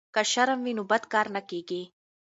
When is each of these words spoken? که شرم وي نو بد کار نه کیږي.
که 0.15 0.21
شرم 0.31 0.59
وي 0.65 0.73
نو 0.77 0.83
بد 0.91 1.03
کار 1.13 1.27
نه 1.35 1.41
کیږي. 1.49 1.81